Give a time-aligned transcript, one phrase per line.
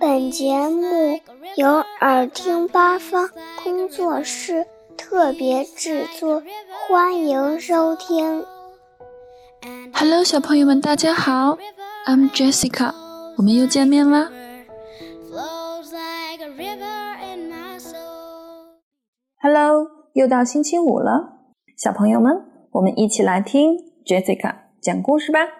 [0.00, 1.20] 本节目
[1.56, 1.68] 由
[2.00, 3.30] 耳听八方
[3.62, 4.66] 工作室
[4.96, 6.42] 特别制作，
[6.88, 8.44] 欢迎收听。
[9.94, 11.58] Hello，小朋友们，大家好
[12.06, 12.92] ，I'm Jessica，
[13.36, 14.30] 我们又见面啦。
[19.40, 21.38] Hello，又到星期五了，
[21.76, 22.32] 小朋友们，
[22.72, 25.57] 我们一起来听 Jessica 讲故事吧。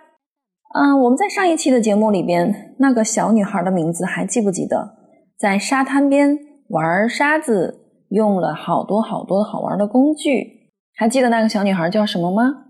[0.74, 4.96] 嗯，我们在上一期的节目里边，那个小女孩的名字还记不记得？
[5.38, 12.66] 在沙滩边玩沙子，用了好多好多好玩的工具，还记得那个小女孩叫什么吗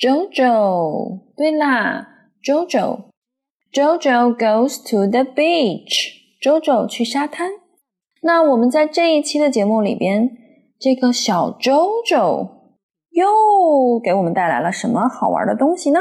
[0.00, 1.20] ？JoJo。
[1.36, 2.08] 对啦
[2.42, 3.04] ，JoJo。
[3.72, 6.18] JoJo goes to the beach。
[6.42, 7.50] JoJo 去沙滩。
[8.22, 10.30] 那我们在这一期的节目里边，
[10.80, 12.48] 这个小 JoJo
[13.10, 16.00] 又给我们带来了什么好玩的东西呢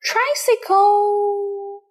[0.00, 1.83] tricycle，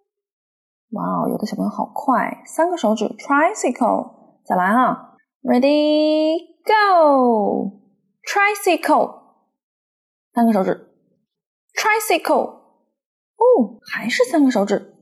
[0.92, 6.38] 哇哦，有的小朋友好快，三个手指 tricycle，再来啊，ready
[8.24, 9.14] go，tricycle，
[10.34, 10.86] 三个手指。
[11.74, 12.60] tricycle，
[13.38, 14.94] 哦，还是三个手指。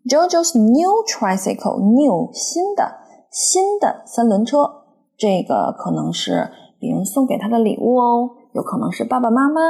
[0.09, 2.99] JoJo's new tricycle，new 新的
[3.31, 4.83] 新的三轮车，
[5.17, 9.61] 这个可能是别人送给他的礼物哦，有可能是爸爸妈妈。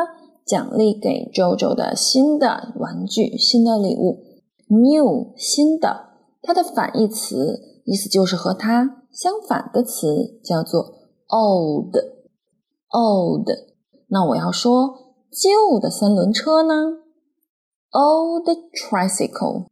[0.46, 4.20] 奖励给 JoJo 的新的玩具、新的礼物
[4.68, 6.10] ，new 新的，
[6.42, 10.94] 它的反义词意思就是和它相反的词，叫做
[11.30, 11.96] old
[12.90, 13.48] old。
[14.08, 16.98] 那我要说旧的三轮车呢
[17.92, 19.68] ？old tricycle，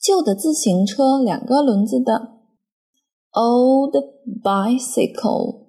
[0.00, 2.38] 旧的自行车，两个轮子的
[3.32, 3.92] ；old
[4.42, 5.62] bicycle，old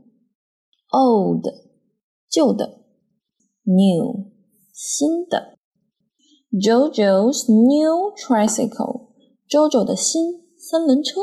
[2.30, 2.83] 旧的。
[3.65, 4.31] new
[4.73, 5.59] 新的，
[6.53, 11.21] JoJo's new tricycle，JoJo 的新三轮车。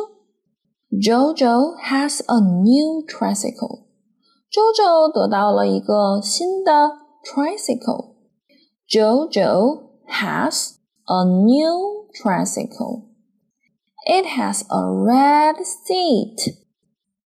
[0.91, 6.91] JoJo has a new tricycle，JoJo 得到了一个新的
[7.23, 16.59] tricycle。JoJo has a new tricycle。It has a red seat。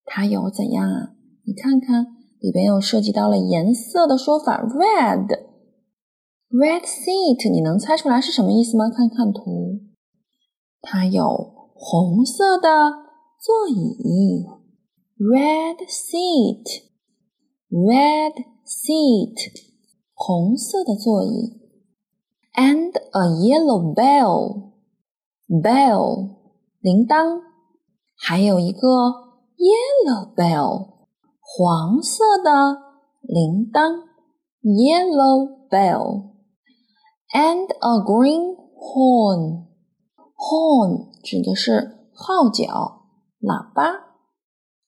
[0.04, 1.14] 它有怎样啊？
[1.44, 2.17] 你看看。
[2.39, 5.33] 里边又涉及到了颜色的说法，red，red
[6.83, 8.89] seat，你能猜出来是什么意思吗？
[8.89, 9.81] 看看图，
[10.81, 12.91] 它有红色的
[13.41, 14.45] 座椅
[15.17, 16.85] ，red seat，red
[18.65, 19.35] seat，
[20.13, 21.59] 红色的座椅
[22.55, 23.93] ，and a yellow
[25.43, 25.89] bell，bell，
[26.79, 27.41] 铃铛，
[28.15, 28.79] 还有一个
[29.57, 30.98] yellow bell。
[31.51, 32.77] 黄色的
[33.21, 34.03] 铃铛
[34.61, 39.65] ，yellow bell，and a green horn。
[40.37, 43.01] horn 指的是号角、
[43.41, 44.13] 喇叭。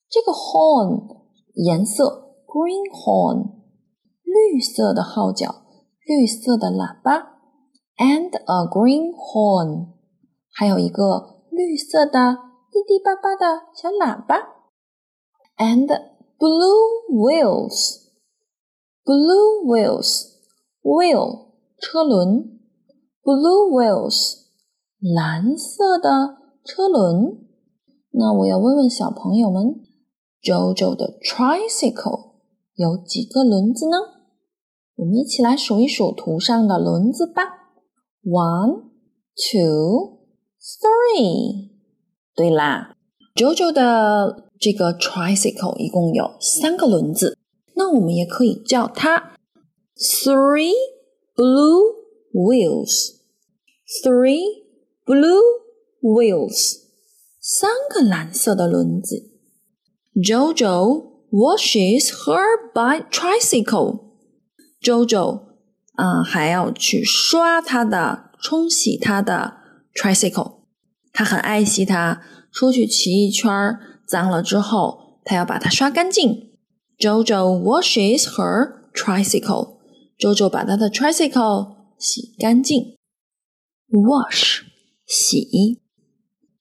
[0.08, 1.24] 这个 horn
[1.54, 3.56] 颜色 green horn，
[4.22, 5.64] 绿色的号角，
[6.06, 7.40] 绿色的喇叭
[7.98, 9.88] ，and a green horn，
[10.54, 12.38] 还有一个绿色的
[12.70, 14.36] 滴滴叭叭的小喇叭
[15.58, 16.11] ，and。
[16.41, 18.11] Blue wheels,
[19.03, 20.35] blue wheels,
[20.83, 22.59] wheel 车轮，
[23.23, 24.45] blue wheels
[24.99, 27.43] 蓝色的车轮
[28.11, 29.81] 那我要问问小朋友们，
[30.41, 32.35] JoJo 的 tricycle
[32.75, 33.97] 有几个轮子呢？
[34.95, 37.43] 我们一起来数一数图上的轮子吧。
[38.23, 38.89] One,
[39.35, 40.19] two,
[40.59, 41.71] three。
[42.35, 42.95] 对啦，
[43.35, 47.37] JoJo 的 这个 tricycle 一共有三个轮子，
[47.75, 49.33] 那我们也可以叫它
[49.95, 50.73] three
[51.35, 51.95] blue
[52.33, 54.65] wheels。Three
[55.05, 55.41] blue
[56.01, 56.79] wheels。
[57.39, 59.31] 三个蓝色的轮子。
[60.15, 64.07] Jojo washes her by tricycle.
[64.81, 65.43] Jojo
[65.93, 69.57] 啊，还要去刷他的、冲洗他的
[69.93, 70.63] tricycle。
[71.13, 72.21] 他很爱惜它，
[72.51, 73.49] 出去骑一圈
[74.06, 76.52] 脏了之后，他要把它刷干净。
[76.98, 79.78] Jojo washes her tricycle.
[80.18, 82.96] Jojo 把他的 tricycle 洗干净。
[83.88, 84.62] Wash
[85.06, 85.80] 洗。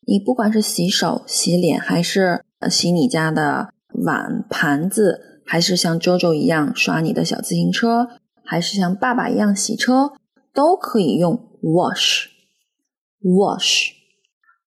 [0.08, 3.74] 你不管是洗手、洗脸，还是洗你家的
[4.04, 8.08] 碗盘子，还是像 JoJo 一样刷你的小自行车，
[8.44, 10.14] 还是像爸爸一样洗车，
[10.54, 12.26] 都可以用 wash。
[13.22, 13.92] wash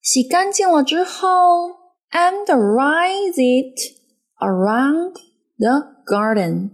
[0.01, 1.84] 洗干净了之后
[2.15, 3.79] ，and ride it
[4.39, 5.17] around
[5.59, 6.71] the garden，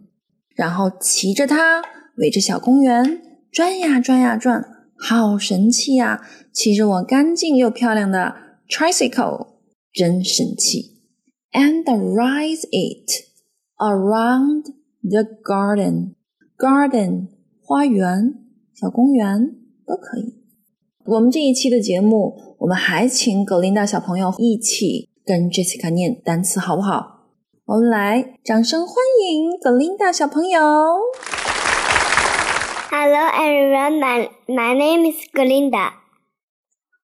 [0.54, 1.82] 然后骑着它
[2.19, 4.62] 围着小公园转呀转呀转，
[4.96, 6.20] 好神气呀！
[6.52, 8.37] 骑着我干净又漂亮的。
[8.69, 9.48] tricycle
[9.92, 11.02] 真神气
[11.52, 13.10] ，and ride it
[13.78, 14.62] around
[15.02, 16.14] the garden.
[16.56, 17.28] Garden
[17.62, 18.34] 花园、
[18.75, 20.36] 小公园都可以。
[21.06, 27.21] 我们这一期的节目，我们还请格琳达小朋友一起跟 Jessica 念单词，好不好？
[27.65, 30.62] 我们来掌声欢迎格琳达小朋友。
[32.92, 35.94] Hello everyone, my my name is Glinda.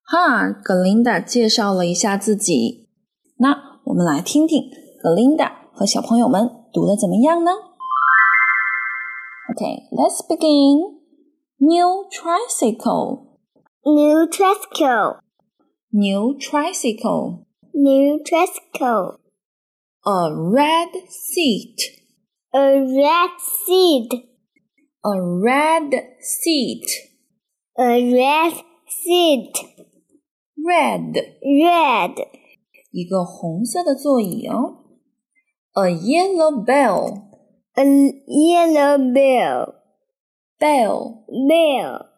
[0.04, 2.88] 哈，格琳达介绍了一下自己。
[3.38, 4.64] 那我们来听听
[5.02, 7.52] 格琳达和小朋友们读的怎么样呢？
[9.54, 11.02] Okay, let's begin.
[11.58, 13.26] New tricycle.
[13.84, 15.18] New tricycle.
[15.90, 17.45] New tricycle.
[17.76, 19.20] New tricycle.
[20.06, 21.78] A red seat.
[22.54, 23.30] A red
[23.66, 24.10] seat.
[25.06, 26.86] A red seat.
[27.78, 28.54] A red
[28.88, 29.54] seat.
[30.64, 32.16] red red
[32.92, 34.84] 一个红色的座椅哦。
[35.74, 37.32] A yellow bell
[37.76, 37.84] a
[38.28, 39.76] yellow bell
[40.60, 42.10] bell bell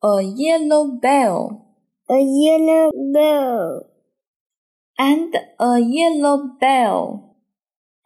[0.00, 1.66] a yellow bell
[2.08, 3.87] a yellow bell
[4.99, 7.35] and a yellow bell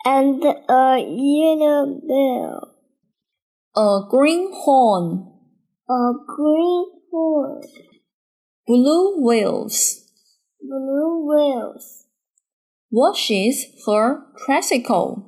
[0.06, 2.76] and a yellow bell
[3.76, 5.28] a green horn
[5.90, 7.62] a green horn
[8.66, 10.06] Blue wheels.
[10.62, 12.06] Blue wheels.
[12.90, 15.28] Washes her tricycle.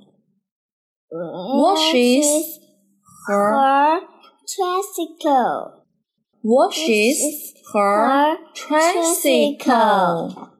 [1.12, 2.60] Washes
[3.28, 4.00] her
[4.48, 5.86] tricycle.
[6.44, 10.55] Washes her tricycle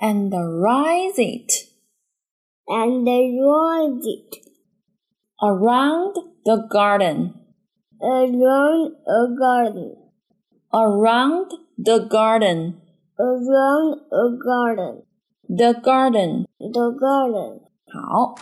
[0.00, 1.68] And rides it.
[2.66, 4.38] And rides it.
[5.40, 7.34] Around the garden.
[8.00, 9.96] Around a garden.
[10.72, 12.80] Around the garden.
[13.16, 15.02] Around a garden.
[15.48, 16.46] The garden.
[16.58, 17.60] The garden.
[17.86, 18.34] 好，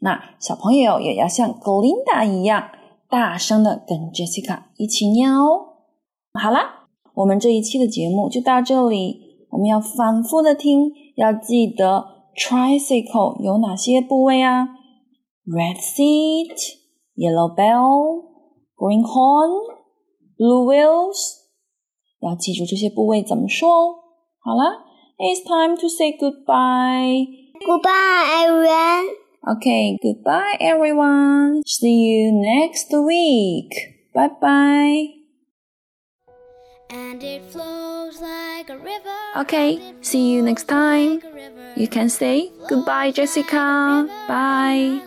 [0.00, 2.70] 那小朋友也要像 Glinda 一样，
[3.08, 5.76] 大声的跟 Jessica 一起念哦。
[6.34, 9.23] 好啦，我们这一期的节目就到这里。
[9.54, 12.04] 我们要反复的听，要记得
[12.36, 14.68] tricycle 有哪些部位啊？
[15.46, 16.56] Red seat,
[17.16, 18.24] yellow bell,
[18.76, 19.50] green horn,
[20.36, 21.40] blue wheels。
[22.20, 23.94] 要记住这些部位怎么说哦。
[24.38, 24.84] 好了，
[25.18, 27.26] It's time to say goodbye.
[27.66, 29.06] Goodbye, everyone.
[29.42, 31.62] Okay, goodbye, everyone.
[31.64, 33.70] See you next week.
[34.14, 35.23] Bye bye.
[36.95, 39.19] And it flows like a river.
[39.35, 41.21] Okay, see you next time.
[41.75, 44.07] You can say goodbye, Jessica.
[44.29, 45.01] Bye.